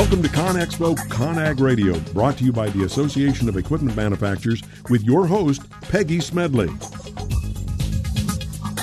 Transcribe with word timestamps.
Welcome 0.00 0.22
to 0.22 0.30
ConExpo 0.30 0.96
ConAg 1.10 1.60
Radio, 1.60 2.00
brought 2.14 2.38
to 2.38 2.44
you 2.44 2.52
by 2.52 2.70
the 2.70 2.84
Association 2.84 3.50
of 3.50 3.58
Equipment 3.58 3.94
Manufacturers 3.94 4.62
with 4.88 5.04
your 5.04 5.26
host, 5.26 5.68
Peggy 5.82 6.20
Smedley. 6.20 6.70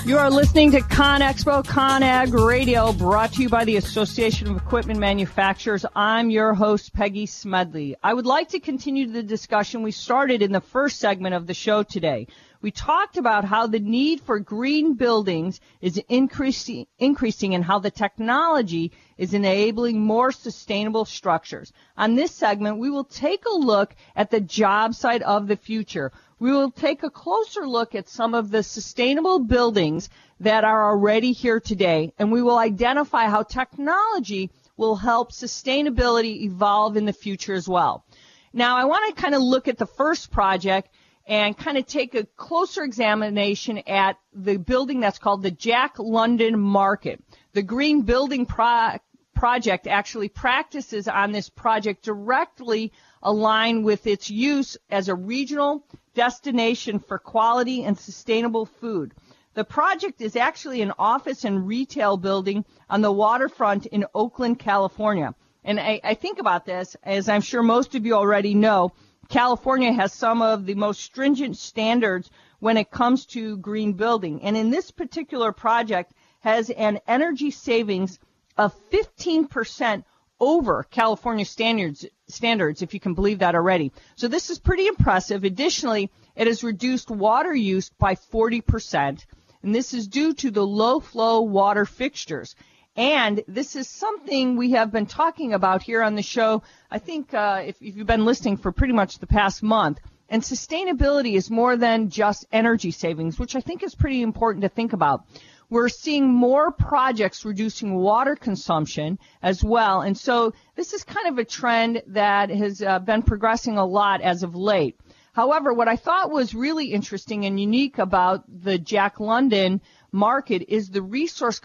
You 0.07 0.17
are 0.17 0.29
listening 0.29 0.71
to 0.71 0.79
ConExpo 0.79 1.65
ConAg 1.65 2.31
Radio, 2.31 2.93
brought 2.93 3.33
to 3.33 3.41
you 3.41 3.49
by 3.49 3.65
the 3.65 3.75
Association 3.75 4.49
of 4.49 4.55
Equipment 4.55 5.01
Manufacturers. 5.01 5.85
I'm 5.97 6.29
your 6.29 6.53
host, 6.53 6.93
Peggy 6.93 7.25
Smedley. 7.25 7.97
I 8.01 8.13
would 8.13 8.25
like 8.25 8.47
to 8.49 8.61
continue 8.61 9.07
the 9.07 9.21
discussion 9.21 9.83
we 9.83 9.91
started 9.91 10.41
in 10.41 10.53
the 10.53 10.61
first 10.61 11.01
segment 11.01 11.35
of 11.35 11.45
the 11.45 11.53
show 11.53 11.83
today. 11.83 12.27
We 12.61 12.71
talked 12.71 13.17
about 13.17 13.43
how 13.43 13.67
the 13.67 13.81
need 13.81 14.21
for 14.21 14.39
green 14.39 14.93
buildings 14.93 15.59
is 15.81 16.01
increasing, 16.07 16.87
increasing 16.97 17.53
and 17.53 17.63
how 17.63 17.79
the 17.79 17.91
technology 17.91 18.93
is 19.17 19.33
enabling 19.33 19.99
more 19.99 20.31
sustainable 20.31 21.03
structures. 21.03 21.73
On 21.97 22.15
this 22.15 22.31
segment, 22.31 22.77
we 22.77 22.89
will 22.89 23.03
take 23.03 23.43
a 23.45 23.55
look 23.55 23.93
at 24.15 24.31
the 24.31 24.39
job 24.39 24.95
site 24.95 25.21
of 25.21 25.47
the 25.47 25.57
future 25.57 26.13
we 26.39 26.51
will 26.51 26.71
take 26.71 27.03
a 27.03 27.09
closer 27.09 27.67
look 27.67 27.95
at 27.95 28.07
some 28.07 28.33
of 28.33 28.51
the 28.51 28.63
sustainable 28.63 29.39
buildings 29.39 30.09
that 30.39 30.63
are 30.63 30.91
already 30.91 31.31
here 31.31 31.59
today, 31.59 32.13
and 32.19 32.31
we 32.31 32.41
will 32.41 32.57
identify 32.57 33.25
how 33.25 33.43
technology 33.43 34.51
will 34.77 34.95
help 34.95 35.31
sustainability 35.31 36.43
evolve 36.43 36.95
in 36.95 37.05
the 37.05 37.13
future 37.13 37.53
as 37.53 37.67
well. 37.67 38.05
Now, 38.53 38.77
I 38.77 38.85
want 38.85 39.15
to 39.15 39.21
kind 39.21 39.33
of 39.33 39.41
look 39.41 39.67
at 39.67 39.77
the 39.77 39.87
first 39.87 40.31
project 40.31 40.89
and 41.25 41.57
kind 41.57 41.77
of 41.77 41.85
take 41.85 42.15
a 42.15 42.25
closer 42.37 42.83
examination 42.83 43.79
at 43.87 44.17
the 44.33 44.57
building 44.57 44.99
that's 44.99 45.19
called 45.19 45.43
the 45.43 45.51
Jack 45.51 45.99
London 45.99 46.59
Market. 46.59 47.21
The 47.53 47.63
Green 47.63 48.03
Building 48.03 48.45
Pro- 48.45 48.97
Project 49.35 49.85
actually 49.85 50.29
practices 50.29 51.07
on 51.07 51.31
this 51.31 51.49
project 51.49 52.03
directly 52.03 52.91
aligned 53.21 53.83
with 53.83 54.07
its 54.07 54.31
use 54.31 54.77
as 54.89 55.09
a 55.09 55.15
regional 55.15 55.85
destination 56.17 56.97
for 56.97 57.19
quality 57.19 57.83
and 57.83 57.95
sustainable 57.95 58.65
food. 58.65 59.13
The 59.53 59.63
project 59.63 60.19
is 60.19 60.35
actually 60.35 60.81
an 60.81 60.93
office 60.97 61.45
and 61.45 61.67
retail 61.67 62.17
building 62.17 62.65
on 62.89 63.01
the 63.01 63.11
waterfront 63.11 63.85
in 63.85 64.03
Oakland, 64.15 64.57
California. 64.57 65.35
And 65.63 65.79
I, 65.79 66.01
I, 66.03 66.15
think 66.15 66.39
about 66.39 66.65
this, 66.65 66.95
as 67.03 67.29
I'm 67.29 67.41
sure 67.41 67.61
most 67.61 67.93
of 67.93 68.03
you 68.03 68.15
already 68.15 68.55
know, 68.55 68.93
California 69.29 69.93
has 69.93 70.11
some 70.11 70.41
of 70.41 70.65
the 70.65 70.73
most 70.73 71.01
stringent 71.01 71.55
standards 71.55 72.31
when 72.59 72.77
it 72.77 72.89
comes 72.89 73.27
to 73.27 73.57
green 73.57 73.93
building. 73.93 74.41
And 74.41 74.57
in 74.57 74.71
this 74.71 74.89
particular 74.89 75.51
project 75.51 76.13
has 76.39 76.71
an 76.71 76.99
energy 77.07 77.51
savings 77.51 78.17
of 78.57 78.73
15% 78.89 80.03
over 80.39 80.83
California 80.89 81.45
standards, 81.45 82.05
standards, 82.27 82.81
if 82.81 82.93
you 82.93 82.99
can 82.99 83.13
believe 83.13 83.39
that 83.39 83.55
already. 83.55 83.91
So 84.15 84.27
this 84.27 84.49
is 84.49 84.59
pretty 84.59 84.87
impressive. 84.87 85.43
Additionally, 85.43 86.11
it 86.35 86.47
has 86.47 86.63
reduced 86.63 87.09
water 87.09 87.53
use 87.53 87.89
by 87.89 88.15
40%, 88.15 89.25
and 89.63 89.75
this 89.75 89.93
is 89.93 90.07
due 90.07 90.33
to 90.35 90.51
the 90.51 90.65
low 90.65 90.99
flow 90.99 91.41
water 91.41 91.85
fixtures. 91.85 92.55
And 92.95 93.43
this 93.47 93.75
is 93.75 93.87
something 93.87 94.55
we 94.55 94.71
have 94.71 94.91
been 94.91 95.05
talking 95.05 95.53
about 95.53 95.83
here 95.83 96.01
on 96.01 96.15
the 96.15 96.23
show. 96.23 96.63
I 96.89 96.97
think 96.97 97.33
uh, 97.33 97.61
if, 97.65 97.81
if 97.81 97.95
you've 97.95 98.07
been 98.07 98.25
listening 98.25 98.57
for 98.57 98.71
pretty 98.71 98.93
much 98.93 99.19
the 99.19 99.27
past 99.27 99.61
month, 99.61 99.99
and 100.29 100.41
sustainability 100.41 101.35
is 101.35 101.49
more 101.49 101.77
than 101.77 102.09
just 102.09 102.45
energy 102.51 102.91
savings, 102.91 103.39
which 103.39 103.55
I 103.55 103.61
think 103.61 103.83
is 103.83 103.95
pretty 103.95 104.21
important 104.21 104.63
to 104.63 104.69
think 104.69 104.93
about. 104.93 105.25
We're 105.69 105.89
seeing 105.89 106.33
more 106.33 106.71
projects 106.71 107.43
reducing 107.43 107.95
water 107.95 108.35
consumption 108.37 109.19
as 109.41 109.63
well. 109.63 110.01
And 110.01 110.17
so 110.17 110.53
this 110.75 110.93
is 110.93 111.03
kind 111.03 111.27
of 111.27 111.37
a 111.37 111.43
trend 111.43 112.03
that 112.07 112.49
has 112.49 112.81
uh, 112.81 112.99
been 112.99 113.21
progressing 113.21 113.77
a 113.77 113.85
lot 113.85 114.21
as 114.21 114.43
of 114.43 114.55
late. 114.55 114.97
However, 115.33 115.73
what 115.73 115.87
I 115.87 115.97
thought 115.97 116.31
was 116.31 116.55
really 116.55 116.93
interesting 116.93 117.45
and 117.45 117.59
unique 117.59 117.99
about 117.99 118.43
the 118.47 118.79
Jack 118.79 119.19
London 119.19 119.81
market 120.11 120.65
is 120.67 120.89
the 120.89 121.01
resource 121.01 121.59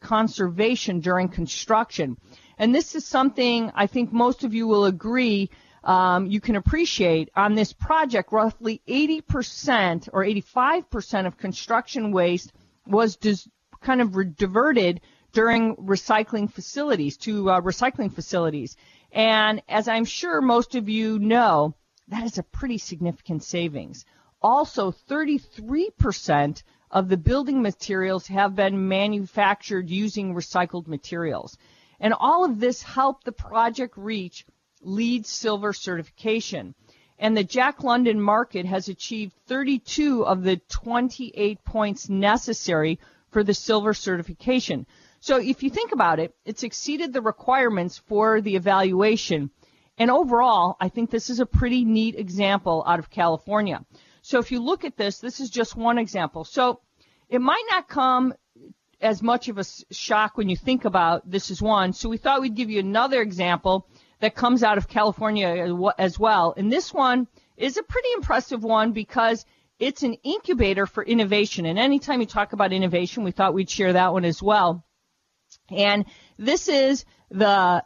conservation 0.00 1.00
during 1.00 1.28
construction. 1.28 2.16
And 2.58 2.74
this 2.74 2.94
is 2.94 3.04
something 3.04 3.70
I 3.74 3.86
think 3.86 4.12
most 4.12 4.42
of 4.42 4.54
you 4.54 4.66
will 4.66 4.86
agree 4.86 5.50
um, 5.84 6.26
you 6.26 6.40
can 6.40 6.56
appreciate 6.56 7.28
on 7.36 7.54
this 7.54 7.72
project. 7.72 8.32
Roughly 8.32 8.80
80% 8.88 10.08
or 10.12 10.24
85% 10.24 11.26
of 11.26 11.36
construction 11.36 12.10
waste 12.10 12.52
was 12.86 13.16
dis- 13.16 13.48
kind 13.80 14.00
of 14.00 14.16
re- 14.16 14.26
diverted 14.26 15.00
during 15.32 15.76
recycling 15.76 16.50
facilities 16.50 17.16
to 17.18 17.50
uh, 17.50 17.60
recycling 17.60 18.12
facilities. 18.12 18.76
And 19.12 19.62
as 19.68 19.88
I'm 19.88 20.04
sure 20.04 20.40
most 20.40 20.74
of 20.74 20.88
you 20.88 21.18
know, 21.18 21.74
that 22.08 22.24
is 22.24 22.38
a 22.38 22.42
pretty 22.42 22.78
significant 22.78 23.42
savings. 23.42 24.04
Also, 24.42 24.92
33% 24.92 26.62
of 26.90 27.08
the 27.08 27.16
building 27.16 27.62
materials 27.62 28.26
have 28.26 28.54
been 28.54 28.88
manufactured 28.88 29.90
using 29.90 30.34
recycled 30.34 30.86
materials. 30.86 31.56
And 31.98 32.12
all 32.12 32.44
of 32.44 32.60
this 32.60 32.82
helped 32.82 33.24
the 33.24 33.32
project 33.32 33.96
reach 33.96 34.46
LEED 34.82 35.26
Silver 35.26 35.72
certification 35.72 36.74
and 37.18 37.36
the 37.36 37.44
Jack 37.44 37.82
London 37.82 38.20
market 38.20 38.66
has 38.66 38.88
achieved 38.88 39.34
32 39.46 40.26
of 40.26 40.42
the 40.42 40.56
28 40.68 41.64
points 41.64 42.08
necessary 42.08 42.98
for 43.30 43.44
the 43.44 43.54
silver 43.54 43.94
certification. 43.94 44.86
So 45.20 45.38
if 45.38 45.62
you 45.62 45.70
think 45.70 45.92
about 45.92 46.18
it, 46.18 46.34
it's 46.44 46.62
exceeded 46.62 47.12
the 47.12 47.22
requirements 47.22 47.98
for 47.98 48.40
the 48.40 48.56
evaluation. 48.56 49.50
And 49.96 50.10
overall, 50.10 50.76
I 50.80 50.88
think 50.88 51.10
this 51.10 51.30
is 51.30 51.40
a 51.40 51.46
pretty 51.46 51.84
neat 51.84 52.16
example 52.16 52.84
out 52.86 52.98
of 52.98 53.10
California. 53.10 53.84
So 54.22 54.38
if 54.38 54.50
you 54.50 54.60
look 54.60 54.84
at 54.84 54.96
this, 54.96 55.18
this 55.18 55.40
is 55.40 55.50
just 55.50 55.76
one 55.76 55.98
example. 55.98 56.44
So 56.44 56.80
it 57.28 57.40
might 57.40 57.64
not 57.70 57.88
come 57.88 58.34
as 59.00 59.22
much 59.22 59.48
of 59.48 59.58
a 59.58 59.64
shock 59.90 60.36
when 60.36 60.48
you 60.48 60.56
think 60.56 60.84
about 60.84 61.30
this 61.30 61.50
is 61.50 61.60
one. 61.60 61.92
So 61.92 62.08
we 62.08 62.16
thought 62.16 62.40
we'd 62.40 62.54
give 62.54 62.70
you 62.70 62.80
another 62.80 63.20
example 63.20 63.86
that 64.24 64.34
comes 64.34 64.62
out 64.62 64.78
of 64.78 64.88
California 64.88 65.76
as 65.98 66.18
well. 66.18 66.54
And 66.56 66.72
this 66.72 66.92
one 66.92 67.28
is 67.56 67.76
a 67.76 67.82
pretty 67.82 68.08
impressive 68.14 68.64
one 68.64 68.92
because 68.92 69.44
it's 69.78 70.02
an 70.02 70.14
incubator 70.22 70.86
for 70.86 71.04
innovation. 71.04 71.66
And 71.66 71.78
anytime 71.78 72.20
you 72.20 72.26
talk 72.26 72.52
about 72.52 72.72
innovation, 72.72 73.22
we 73.22 73.32
thought 73.32 73.54
we'd 73.54 73.70
share 73.70 73.92
that 73.92 74.12
one 74.12 74.24
as 74.24 74.42
well. 74.42 74.84
And 75.70 76.06
this 76.38 76.68
is 76.68 77.04
the 77.30 77.84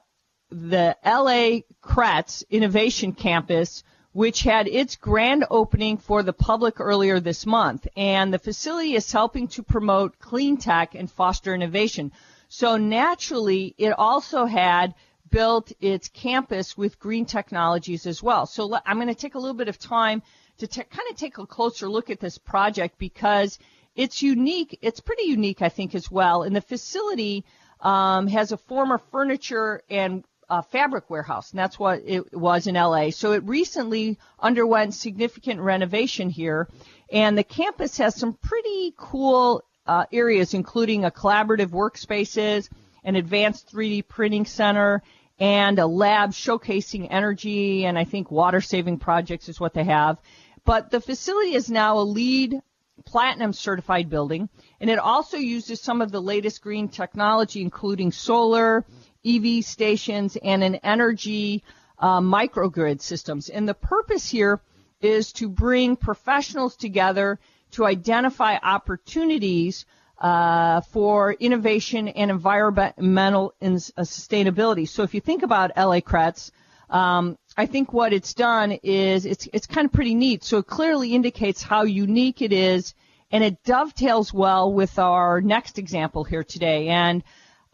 the 0.51 0.97
LA 1.05 1.61
Kretz 1.83 2.43
Innovation 2.49 3.13
Campus, 3.13 3.85
which 4.13 4.43
had 4.43 4.67
its 4.67 4.97
grand 4.97 5.45
opening 5.51 5.99
for 5.99 6.23
the 6.23 6.33
public 6.33 6.81
earlier 6.81 7.21
this 7.21 7.45
month. 7.45 7.87
And 7.97 8.33
the 8.33 8.39
facility 8.39 8.95
is 8.95 9.13
helping 9.13 9.49
to 9.49 9.63
promote 9.63 10.19
clean 10.19 10.57
tech 10.57 10.95
and 10.95 11.11
foster 11.11 11.55
innovation. 11.55 12.13
So 12.49 12.79
naturally, 12.79 13.75
it 13.77 13.91
also 13.91 14.47
had 14.47 14.95
built 15.31 15.73
its 15.81 16.09
campus 16.09 16.77
with 16.77 16.99
green 16.99 17.25
technologies 17.25 18.07
as 18.07 18.23
well. 18.23 18.47
So 18.47 18.79
I'm 18.87 18.97
going 18.97 19.09
to 19.09 19.15
take 19.15 19.35
a 19.35 19.39
little 19.39 19.57
bit 19.57 19.69
of 19.69 19.79
time 19.79 20.23
to 20.59 20.67
kind 20.67 21.11
of 21.11 21.17
take 21.17 21.39
a 21.39 21.47
closer 21.47 21.89
look 21.89 22.11
at 22.11 22.21
this 22.21 22.39
project 22.39 22.99
because 22.99 23.59
it's 23.95 24.23
unique. 24.23 24.79
It's 24.83 25.01
pretty 25.01 25.25
unique, 25.25 25.63
I 25.63 25.69
think, 25.69 25.95
as 25.95 26.11
well. 26.11 26.43
And 26.43 26.55
the 26.55 26.61
facility 26.61 27.45
um, 27.81 28.27
has 28.29 28.53
a 28.53 28.57
former 28.57 28.99
furniture 29.11 29.83
and 29.89 30.25
uh, 30.49 30.63
fabric 30.63 31.11
warehouse, 31.11 31.51
and 31.51 31.59
that's 31.59 31.79
what 31.79 32.03
it 32.07 32.35
was 32.35 32.67
in 32.67 32.75
LA. 32.75 33.11
So 33.11 33.33
it 33.33 33.45
recently 33.45 34.19
underwent 34.41 34.95
significant 34.95 35.61
renovation 35.61 36.31
here, 36.31 36.69
and 37.13 37.37
the 37.37 37.45
campus 37.45 37.99
has 37.99 38.15
some 38.15 38.33
pretty 38.33 38.95
cool 38.97 39.63
uh, 39.87 40.05
areas, 40.13 40.55
including 40.55 41.05
a 41.05 41.11
collaborative 41.11 41.69
workspaces, 41.69 42.69
an 43.05 43.17
advanced 43.17 43.73
3D 43.73 44.09
printing 44.09 44.47
center, 44.47 45.03
and 45.39 45.79
a 45.79 45.87
lab 45.87 46.31
showcasing 46.31 47.07
energy 47.11 47.85
and 47.85 47.99
I 47.99 48.05
think 48.05 48.31
water 48.31 48.61
saving 48.61 48.99
projects 48.99 49.49
is 49.49 49.61
what 49.61 49.75
they 49.75 49.85
have. 49.85 50.19
But 50.65 50.91
the 50.91 51.01
facility 51.01 51.55
is 51.55 51.71
now 51.71 51.99
a 51.99 52.03
LEED 52.03 52.61
platinum 53.05 53.53
certified 53.53 54.11
building 54.11 54.49
and 54.81 54.91
it 54.91 54.99
also 54.99 55.37
uses 55.37 55.81
some 55.81 56.03
of 56.03 56.11
the 56.11 56.21
latest 56.21 56.61
green 56.63 56.89
technology 56.89 57.63
including 57.63 58.13
solar, 58.13 58.85
EV 59.25 59.65
stations 59.65 60.37
and 60.43 60.65
an 60.65 60.77
energy 60.77 61.63
uh, 61.99 62.21
microgrid 62.21 63.01
systems. 63.01 63.49
And 63.49 63.69
the 63.69 63.75
purpose 63.75 64.29
here 64.29 64.61
is 65.01 65.33
to 65.35 65.49
bring 65.49 65.97
professionals 65.97 66.77
together 66.77 67.39
to 67.73 67.87
identify 67.87 68.57
opportunities 68.63 69.87
uh, 70.19 70.81
for 70.81 71.33
innovation 71.33 72.09
and 72.09 72.31
environmental 72.31 73.55
and, 73.61 73.77
uh, 73.97 74.03
sustainability. 74.03 74.89
So 74.89 75.03
if 75.03 75.15
you 75.15 75.21
think 75.21 75.43
about 75.43 75.77
LA 75.77 76.01
Kretz, 76.01 76.51
um, 76.91 77.39
I 77.57 77.67
think 77.67 77.93
what 77.93 78.13
it's 78.13 78.35
done 78.35 78.73
is 78.83 79.27
it's 79.27 79.49
it's 79.53 79.67
kind 79.67 79.85
of 79.85 79.93
pretty 79.93 80.15
neat. 80.15 80.43
So 80.45 80.59
it 80.59 80.67
clearly 80.67 81.15
indicates 81.15 81.63
how 81.63 81.83
unique 81.83 82.41
it 82.41 82.53
is, 82.53 82.95
and 83.31 83.45
it 83.45 83.63
dovetails 83.65 84.33
well 84.33 84.73
with 84.73 84.99
our 84.99 85.41
next 85.41 85.79
example 85.79 86.25
here 86.25 86.45
today. 86.45 86.89
And 86.89 87.23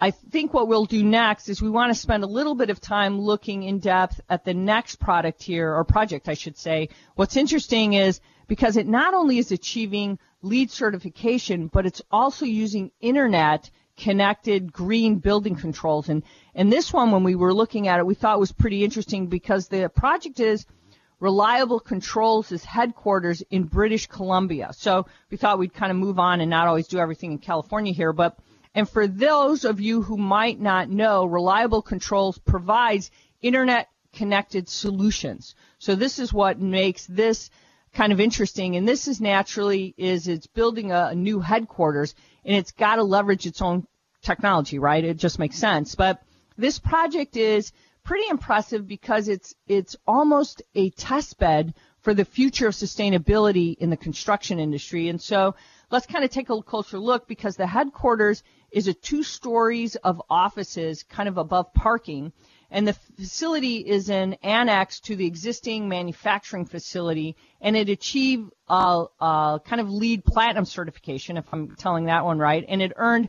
I 0.00 0.10
think 0.10 0.52
what 0.52 0.68
we'll 0.68 0.84
do 0.84 1.02
next 1.04 1.48
is 1.48 1.62
we 1.62 1.70
want 1.70 1.90
to 1.90 1.98
spend 1.98 2.24
a 2.24 2.26
little 2.26 2.54
bit 2.54 2.70
of 2.70 2.80
time 2.80 3.20
looking 3.20 3.62
in 3.62 3.78
depth 3.78 4.20
at 4.28 4.44
the 4.44 4.52
next 4.52 4.96
product 4.96 5.42
here, 5.42 5.72
or 5.74 5.84
project, 5.84 6.28
I 6.28 6.34
should 6.34 6.58
say. 6.58 6.88
What's 7.14 7.36
interesting 7.36 7.92
is 7.92 8.20
because 8.46 8.76
it 8.76 8.86
not 8.86 9.14
only 9.14 9.38
is 9.38 9.52
achieving 9.52 10.18
LEED 10.42 10.70
certification, 10.70 11.68
but 11.68 11.86
it's 11.86 12.02
also 12.10 12.44
using 12.44 12.90
internet 13.00 13.70
connected 13.96 14.72
green 14.72 15.16
building 15.16 15.54
controls. 15.54 16.08
And, 16.08 16.22
and 16.54 16.72
this 16.72 16.92
one, 16.92 17.12
when 17.12 17.22
we 17.22 17.34
were 17.34 17.54
looking 17.54 17.88
at 17.88 18.00
it, 18.00 18.06
we 18.06 18.14
thought 18.14 18.40
was 18.40 18.52
pretty 18.52 18.84
interesting 18.84 19.28
because 19.28 19.68
the 19.68 19.88
project 19.88 20.40
is 20.40 20.66
Reliable 21.20 21.80
Controls' 21.80 22.52
is 22.52 22.64
headquarters 22.64 23.42
in 23.50 23.64
British 23.64 24.08
Columbia. 24.08 24.70
So 24.72 25.06
we 25.30 25.36
thought 25.36 25.58
we'd 25.58 25.72
kind 25.72 25.92
of 25.92 25.96
move 25.96 26.18
on 26.18 26.40
and 26.40 26.50
not 26.50 26.66
always 26.66 26.88
do 26.88 26.98
everything 26.98 27.32
in 27.32 27.38
California 27.38 27.92
here. 27.92 28.12
But 28.12 28.38
and 28.74 28.88
for 28.88 29.06
those 29.06 29.64
of 29.64 29.80
you 29.80 30.02
who 30.02 30.16
might 30.16 30.60
not 30.60 30.90
know, 30.90 31.24
Reliable 31.24 31.82
Controls 31.82 32.38
provides 32.38 33.10
internet 33.40 33.88
connected 34.12 34.68
solutions. 34.68 35.54
So 35.78 35.94
this 35.94 36.18
is 36.18 36.32
what 36.32 36.60
makes 36.60 37.06
this 37.06 37.50
kind 37.94 38.12
of 38.12 38.20
interesting. 38.20 38.76
And 38.76 38.86
this 38.86 39.08
is 39.08 39.20
naturally 39.20 39.94
is 39.96 40.28
it's 40.28 40.46
building 40.46 40.92
a, 40.92 41.08
a 41.12 41.14
new 41.14 41.40
headquarters 41.40 42.14
and 42.44 42.56
it's 42.56 42.72
got 42.72 42.96
to 42.96 43.02
leverage 43.02 43.46
its 43.46 43.62
own 43.62 43.86
technology, 44.22 44.78
right? 44.78 45.04
It 45.04 45.16
just 45.16 45.38
makes 45.38 45.56
sense. 45.56 45.94
But 45.94 46.22
this 46.56 46.78
project 46.78 47.36
is 47.36 47.72
pretty 48.04 48.28
impressive 48.28 48.86
because 48.86 49.28
it's 49.28 49.54
it's 49.66 49.96
almost 50.06 50.62
a 50.74 50.90
test 50.90 51.38
bed 51.38 51.74
for 52.00 52.12
the 52.12 52.24
future 52.24 52.68
of 52.68 52.74
sustainability 52.74 53.76
in 53.78 53.88
the 53.88 53.96
construction 53.96 54.58
industry. 54.58 55.08
And 55.08 55.20
so 55.20 55.54
let's 55.90 56.06
kind 56.06 56.24
of 56.24 56.30
take 56.30 56.50
a 56.50 56.62
closer 56.62 56.98
look 56.98 57.26
because 57.26 57.56
the 57.56 57.66
headquarters 57.66 58.42
is 58.74 58.88
a 58.88 58.94
two 58.94 59.22
stories 59.22 59.96
of 59.96 60.20
offices 60.28 61.02
kind 61.02 61.28
of 61.28 61.38
above 61.38 61.72
parking 61.72 62.32
and 62.74 62.88
the 62.88 62.92
facility 62.92 63.76
is 63.76 64.10
an 64.10 64.32
annex 64.42 64.98
to 64.98 65.14
the 65.14 65.26
existing 65.26 65.88
manufacturing 65.88 66.64
facility, 66.64 67.36
and 67.60 67.76
it 67.76 67.88
achieved 67.88 68.50
a, 68.68 69.04
a 69.20 69.60
kind 69.64 69.80
of 69.80 69.88
LEED 69.88 70.24
platinum 70.24 70.64
certification, 70.64 71.36
if 71.36 71.44
I'm 71.52 71.76
telling 71.76 72.06
that 72.06 72.24
one 72.24 72.40
right, 72.40 72.64
and 72.66 72.82
it 72.82 72.92
earned 72.96 73.28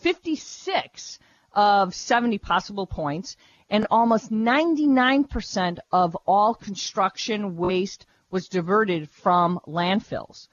56 0.00 1.18
of 1.54 1.92
70 1.92 2.38
possible 2.38 2.86
points, 2.86 3.36
and 3.68 3.88
almost 3.90 4.30
99% 4.30 5.78
of 5.90 6.14
all 6.24 6.54
construction 6.54 7.56
waste 7.56 8.06
was 8.30 8.48
diverted 8.48 9.10
from 9.10 9.58
landfills. 9.66 10.46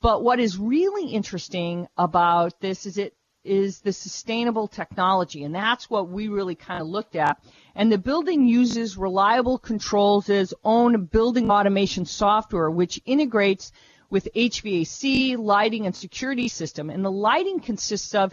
But 0.00 0.22
what 0.22 0.38
is 0.38 0.56
really 0.56 1.08
interesting 1.08 1.88
about 1.96 2.60
this 2.60 2.86
is 2.86 2.98
it 2.98 3.17
is 3.48 3.80
the 3.80 3.92
sustainable 3.92 4.68
technology, 4.68 5.42
and 5.44 5.54
that's 5.54 5.88
what 5.88 6.08
we 6.08 6.28
really 6.28 6.54
kind 6.54 6.82
of 6.82 6.88
looked 6.88 7.16
at. 7.16 7.42
And 7.74 7.90
the 7.90 7.98
building 7.98 8.46
uses 8.46 8.96
reliable 8.96 9.58
controls 9.58 10.28
as 10.28 10.54
own 10.62 11.06
building 11.06 11.50
automation 11.50 12.04
software, 12.04 12.70
which 12.70 13.00
integrates 13.06 13.72
with 14.10 14.28
HVAC, 14.34 15.36
lighting, 15.38 15.86
and 15.86 15.96
security 15.96 16.48
system. 16.48 16.90
And 16.90 17.04
the 17.04 17.10
lighting 17.10 17.60
consists 17.60 18.14
of 18.14 18.32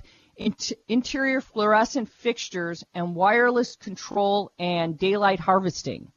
interior 0.87 1.41
fluorescent 1.41 2.09
fixtures 2.09 2.83
and 2.93 3.15
wireless 3.15 3.77
control 3.77 4.51
and 4.59 4.97
daylight 4.97 5.39
harvesting, 5.39 6.11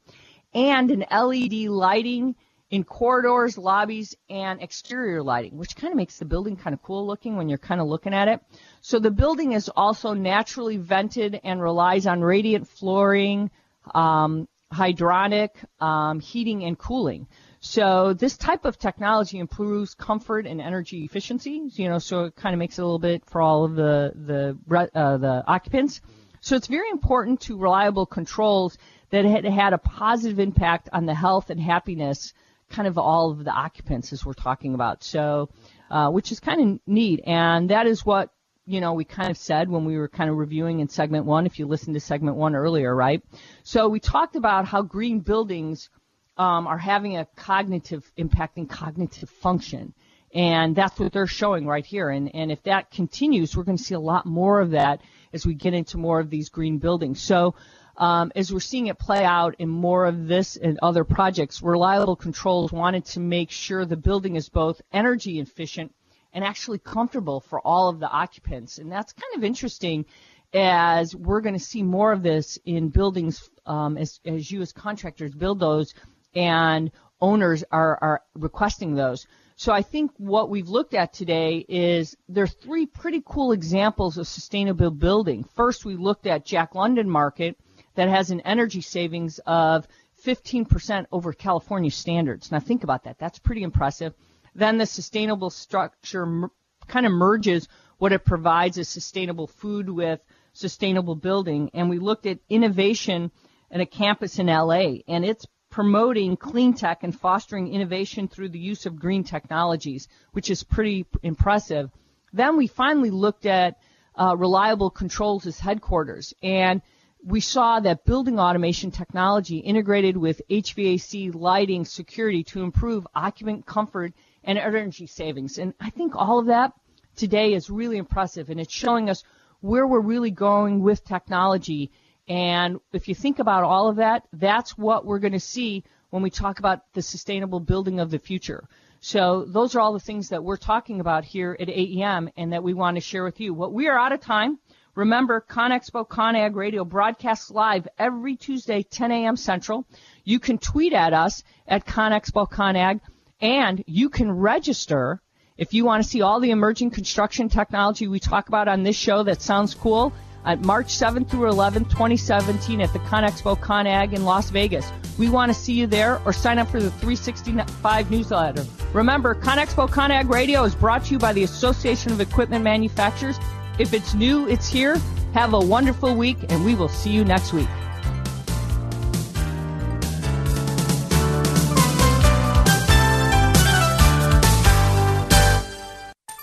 and 0.53 0.91
an 0.91 1.05
LED 1.09 1.69
lighting 1.69 2.35
in 2.69 2.83
corridors, 2.83 3.57
lobbies, 3.57 4.15
and 4.29 4.61
exterior 4.61 5.23
lighting, 5.23 5.57
which 5.57 5.75
kind 5.75 5.91
of 5.91 5.97
makes 5.97 6.17
the 6.17 6.25
building 6.25 6.55
kind 6.55 6.73
of 6.73 6.81
cool 6.83 7.07
looking 7.07 7.35
when 7.35 7.49
you're 7.49 7.57
kind 7.57 7.81
of 7.81 7.87
looking 7.87 8.13
at 8.13 8.27
it. 8.27 8.41
So 8.81 8.99
the 8.99 9.11
building 9.11 9.53
is 9.53 9.69
also 9.69 10.13
naturally 10.13 10.77
vented 10.77 11.39
and 11.43 11.61
relies 11.61 12.05
on 12.05 12.21
radiant 12.21 12.67
flooring, 12.67 13.49
um, 13.95 14.47
hydronic 14.71 15.49
um, 15.79 16.19
heating 16.19 16.63
and 16.63 16.77
cooling. 16.77 17.27
So 17.59 18.13
this 18.13 18.37
type 18.37 18.65
of 18.65 18.77
technology 18.77 19.39
improves 19.39 19.95
comfort 19.95 20.45
and 20.45 20.61
energy 20.61 21.03
efficiency. 21.03 21.63
You 21.73 21.89
know, 21.89 21.99
so 21.99 22.25
it 22.25 22.35
kind 22.35 22.53
of 22.53 22.59
makes 22.59 22.77
it 22.77 22.81
a 22.81 22.85
little 22.85 22.99
bit 22.99 23.25
for 23.25 23.41
all 23.41 23.65
of 23.65 23.75
the 23.75 24.13
the 24.15 24.89
uh, 24.93 25.17
the 25.17 25.43
occupants. 25.47 26.01
So 26.41 26.55
it's 26.55 26.67
very 26.67 26.89
important 26.89 27.41
to 27.41 27.57
reliable 27.57 28.05
controls 28.05 28.77
that 29.09 29.25
had 29.25 29.43
had 29.43 29.73
a 29.73 29.77
positive 29.77 30.39
impact 30.39 30.87
on 30.93 31.05
the 31.05 31.15
health 31.15 31.49
and 31.49 31.59
happiness 31.59 32.33
kind 32.69 32.87
of 32.87 32.97
all 32.97 33.31
of 33.31 33.43
the 33.43 33.51
occupants 33.51 34.13
as 34.13 34.25
we're 34.25 34.33
talking 34.33 34.73
about. 34.73 35.03
So, 35.03 35.49
uh, 35.89 36.09
which 36.09 36.31
is 36.31 36.39
kind 36.39 36.61
of 36.61 36.79
neat. 36.87 37.21
And 37.25 37.69
that 37.69 37.87
is 37.87 38.05
what, 38.05 38.29
you 38.65 38.81
know, 38.81 38.93
we 38.93 39.03
kind 39.03 39.31
of 39.31 39.37
said 39.37 39.69
when 39.69 39.85
we 39.85 39.97
were 39.97 40.07
kind 40.07 40.29
of 40.29 40.37
reviewing 40.37 40.79
in 40.79 40.87
segment 40.87 41.25
one, 41.25 41.45
if 41.45 41.57
you 41.57 41.65
listened 41.65 41.95
to 41.95 41.99
segment 41.99 42.37
one 42.37 42.55
earlier, 42.55 42.95
right? 42.95 43.23
So 43.63 43.89
we 43.89 43.99
talked 43.99 44.35
about 44.35 44.65
how 44.65 44.83
green 44.83 45.21
buildings 45.21 45.89
um, 46.37 46.67
are 46.67 46.77
having 46.77 47.17
a 47.17 47.25
cognitive 47.35 48.09
impacting 48.17 48.69
cognitive 48.69 49.29
function. 49.29 49.93
And 50.33 50.75
that's 50.75 50.99
what 50.99 51.11
they're 51.11 51.25
showing 51.25 51.65
right 51.65 51.85
here. 51.85 52.09
And, 52.09 52.33
and 52.35 52.51
if 52.51 52.61
that 52.63 52.91
continues, 52.91 53.57
we're 53.57 53.63
going 53.63 53.77
to 53.77 53.83
see 53.83 53.95
a 53.95 53.99
lot 53.99 54.27
more 54.27 54.61
of 54.61 54.71
that 54.71 55.01
as 55.33 55.45
we 55.45 55.55
get 55.55 55.73
into 55.73 55.97
more 55.97 56.19
of 56.19 56.29
these 56.29 56.49
green 56.49 56.77
buildings. 56.77 57.19
So 57.21 57.55
um, 57.99 58.31
as 58.35 58.51
we're 58.51 58.61
seeing 58.61 58.87
it 58.87 58.97
play 58.97 59.25
out 59.25 59.55
in 59.59 59.67
more 59.67 60.05
of 60.05 60.27
this 60.27 60.55
and 60.55 60.79
other 60.81 61.03
projects, 61.03 61.61
Reliable 61.61 62.15
Controls 62.15 62.71
wanted 62.71 63.03
to 63.05 63.19
make 63.19 63.51
sure 63.51 63.85
the 63.85 63.97
building 63.97 64.37
is 64.37 64.47
both 64.47 64.81
energy 64.93 65.39
efficient 65.39 65.93
and 66.33 66.43
actually 66.43 66.79
comfortable 66.79 67.41
for 67.41 67.59
all 67.59 67.89
of 67.89 67.99
the 67.99 68.09
occupants. 68.09 68.77
And 68.77 68.89
that's 68.89 69.11
kind 69.11 69.35
of 69.35 69.43
interesting 69.43 70.05
as 70.53 71.13
we're 71.13 71.41
going 71.41 71.57
to 71.57 71.63
see 71.63 71.83
more 71.83 72.13
of 72.13 72.23
this 72.23 72.57
in 72.65 72.87
buildings 72.87 73.49
um, 73.65 73.97
as, 73.97 74.21
as 74.25 74.49
you 74.49 74.61
as 74.61 74.71
contractors 74.71 75.35
build 75.35 75.59
those 75.59 75.93
and 76.33 76.91
owners 77.19 77.65
are, 77.69 77.99
are 78.01 78.21
requesting 78.33 78.95
those. 78.95 79.27
So 79.57 79.73
I 79.73 79.81
think 79.81 80.11
what 80.15 80.49
we've 80.49 80.69
looked 80.69 80.93
at 80.93 81.11
today 81.11 81.65
is 81.67 82.15
there's 82.29 82.53
three 82.53 82.85
pretty 82.85 83.21
cool 83.25 83.51
examples 83.51 84.17
of 84.17 84.25
sustainable 84.25 84.89
building. 84.89 85.43
First, 85.43 85.83
we 85.83 85.97
looked 85.97 86.27
at 86.27 86.45
Jack 86.45 86.75
London 86.75 87.09
Market, 87.09 87.57
that 87.99 88.07
has 88.07 88.31
an 88.31 88.39
energy 88.41 88.79
savings 88.79 89.41
of 89.45 89.85
15% 90.25 91.05
over 91.11 91.33
California 91.33 91.91
standards. 91.91 92.49
Now 92.49 92.61
think 92.61 92.85
about 92.85 93.03
that. 93.03 93.19
That's 93.19 93.39
pretty 93.39 93.61
impressive. 93.61 94.13
Then 94.55 94.77
the 94.77 94.85
sustainable 94.85 95.49
structure 95.49 96.49
kind 96.87 97.05
of 97.05 97.11
merges 97.11 97.67
what 97.97 98.13
it 98.13 98.23
provides 98.23 98.77
as 98.77 98.87
sustainable 98.87 99.47
food 99.47 99.89
with 99.89 100.21
sustainable 100.53 101.15
building. 101.15 101.71
And 101.73 101.89
we 101.89 101.99
looked 101.99 102.25
at 102.25 102.39
innovation 102.47 103.31
at 103.69 103.81
a 103.81 103.85
campus 103.85 104.39
in 104.39 104.47
LA 104.47 104.99
and 105.09 105.25
it's 105.25 105.45
promoting 105.69 106.37
clean 106.37 106.73
tech 106.73 107.03
and 107.03 107.13
fostering 107.13 107.73
innovation 107.73 108.29
through 108.29 108.49
the 108.49 108.59
use 108.59 108.85
of 108.85 108.97
green 108.97 109.25
technologies, 109.25 110.07
which 110.31 110.49
is 110.49 110.63
pretty 110.63 111.05
impressive. 111.21 111.91
Then 112.31 112.55
we 112.55 112.67
finally 112.67 113.11
looked 113.11 113.45
at 113.45 113.77
uh, 114.15 114.37
reliable 114.37 114.89
controls 114.89 115.45
as 115.45 115.59
headquarters 115.59 116.33
and 116.41 116.81
we 117.23 117.41
saw 117.41 117.79
that 117.79 118.05
building 118.05 118.39
automation 118.39 118.91
technology 118.91 119.57
integrated 119.57 120.15
with 120.15 120.41
HVAC 120.49 121.35
lighting 121.35 121.85
security 121.85 122.43
to 122.45 122.63
improve 122.63 123.05
occupant 123.13 123.65
comfort 123.65 124.13
and 124.43 124.57
energy 124.57 125.05
savings. 125.05 125.57
And 125.57 125.73
I 125.79 125.89
think 125.89 126.15
all 126.15 126.39
of 126.39 126.47
that 126.47 126.73
today 127.15 127.53
is 127.53 127.69
really 127.69 127.97
impressive 127.97 128.49
and 128.49 128.59
it's 128.59 128.73
showing 128.73 129.09
us 129.09 129.23
where 129.59 129.85
we're 129.85 129.99
really 129.99 130.31
going 130.31 130.81
with 130.81 131.03
technology. 131.03 131.91
And 132.27 132.79
if 132.93 133.07
you 133.09 133.15
think 133.15 133.39
about 133.39 133.63
all 133.63 133.89
of 133.89 133.97
that, 133.97 134.23
that's 134.31 134.77
what 134.77 135.05
we're 135.05 135.19
going 135.19 135.33
to 135.33 135.39
see 135.39 135.83
when 136.11 136.23
we 136.23 136.29
talk 136.29 136.59
about 136.59 136.93
the 136.93 137.01
sustainable 137.01 137.59
building 137.59 137.99
of 137.99 138.11
the 138.11 138.19
future. 138.19 138.67
So 139.01 139.45
those 139.45 139.75
are 139.75 139.79
all 139.79 139.93
the 139.93 139.99
things 139.99 140.29
that 140.29 140.43
we're 140.43 140.57
talking 140.57 140.99
about 140.99 141.25
here 141.25 141.55
at 141.59 141.67
AEM 141.67 142.29
and 142.37 142.53
that 142.53 142.63
we 142.63 142.73
want 142.73 142.95
to 142.95 143.01
share 143.01 143.23
with 143.23 143.39
you. 143.39 143.53
Well, 143.53 143.71
we 143.71 143.87
are 143.87 143.97
out 143.97 144.11
of 144.11 144.21
time. 144.21 144.59
Remember, 144.95 145.45
ConExpo 145.49 146.07
ConAg 146.07 146.55
Radio 146.55 146.83
broadcasts 146.83 147.51
live 147.51 147.87
every 147.97 148.35
Tuesday, 148.35 148.83
10 148.83 149.11
a.m. 149.11 149.37
Central. 149.37 149.85
You 150.23 150.39
can 150.39 150.57
tweet 150.57 150.93
at 150.93 151.13
us 151.13 151.43
at 151.67 151.85
ConExpo 151.85 152.49
ConAg, 152.49 152.99
and 153.39 153.83
you 153.87 154.09
can 154.09 154.31
register 154.31 155.21
if 155.57 155.73
you 155.73 155.85
want 155.85 156.01
to 156.03 156.09
see 156.09 156.21
all 156.21 156.39
the 156.39 156.51
emerging 156.51 156.91
construction 156.91 157.49
technology 157.49 158.07
we 158.07 158.19
talk 158.19 158.47
about 158.47 158.67
on 158.67 158.83
this 158.83 158.95
show 158.95 159.23
that 159.23 159.41
sounds 159.41 159.75
cool 159.75 160.13
at 160.45 160.63
March 160.63 160.87
7th 160.87 161.29
through 161.29 161.51
11th, 161.51 161.89
2017 161.89 162.81
at 162.81 162.91
the 162.93 162.99
ConExpo 162.99 163.59
ConAg 163.59 164.13
in 164.13 164.23
Las 164.23 164.49
Vegas. 164.49 164.89
We 165.17 165.29
want 165.29 165.53
to 165.53 165.57
see 165.57 165.73
you 165.73 165.85
there 165.85 166.21
or 166.25 166.31
sign 166.31 166.59
up 166.59 166.69
for 166.69 166.79
the 166.79 166.91
365 166.91 168.09
newsletter. 168.09 168.65
Remember, 168.93 169.35
ConExpo 169.35 169.89
ConAg 169.89 170.29
Radio 170.29 170.63
is 170.63 170.73
brought 170.73 171.05
to 171.05 171.11
you 171.11 171.19
by 171.19 171.33
the 171.33 171.43
Association 171.43 172.13
of 172.13 172.21
Equipment 172.21 172.63
Manufacturers 172.63 173.37
if 173.79 173.93
it's 173.93 174.13
new, 174.13 174.47
it's 174.47 174.67
here. 174.67 174.97
Have 175.33 175.53
a 175.53 175.59
wonderful 175.59 176.15
week, 176.15 176.37
and 176.49 176.65
we 176.65 176.75
will 176.75 176.89
see 176.89 177.11
you 177.11 177.25
next 177.25 177.53
week. 177.53 177.67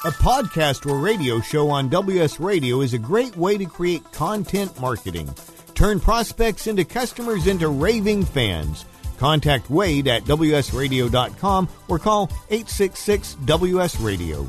A 0.07 0.11
podcast 0.11 0.89
or 0.89 0.99
radio 0.99 1.41
show 1.41 1.69
on 1.69 1.89
WS 1.89 2.39
Radio 2.39 2.81
is 2.81 2.95
a 2.95 2.99
great 2.99 3.37
way 3.37 3.59
to 3.59 3.67
create 3.67 4.05
content 4.13 4.79
marketing. 4.81 5.29
Turn 5.75 5.99
prospects 5.99 6.69
into 6.69 6.85
customers 6.85 7.49
into 7.49 7.69
raving 7.69 8.25
fans. 8.25 8.85
Contact 9.19 9.69
Wade 9.69 10.07
at 10.07 10.23
WSRadio.com 10.23 11.69
or 11.89 11.99
call 11.99 12.31
866 12.51 13.35
WS 13.47 14.01
Radio. 14.01 14.49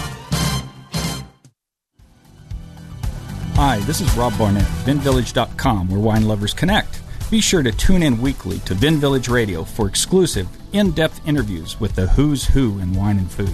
Hi, 3.63 3.77
this 3.81 4.01
is 4.01 4.11
Rob 4.15 4.35
Barnett, 4.39 4.63
VinVillage.com, 4.85 5.87
where 5.87 5.99
wine 5.99 6.27
lovers 6.27 6.51
connect. 6.51 6.99
Be 7.29 7.39
sure 7.39 7.61
to 7.61 7.71
tune 7.71 8.01
in 8.01 8.19
weekly 8.19 8.57
to 8.61 8.73
Vin 8.73 8.97
Village 8.97 9.29
Radio 9.29 9.63
for 9.63 9.87
exclusive, 9.87 10.47
in 10.73 10.89
depth 10.93 11.21
interviews 11.27 11.79
with 11.79 11.93
the 11.93 12.07
who's 12.07 12.43
who 12.43 12.79
in 12.79 12.91
wine 12.91 13.19
and 13.19 13.31
food. 13.31 13.53